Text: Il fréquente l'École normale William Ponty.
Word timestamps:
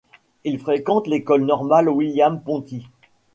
Il 0.45 0.57
fréquente 0.57 1.05
l'École 1.05 1.45
normale 1.45 1.87
William 1.87 2.41
Ponty. 2.41 2.87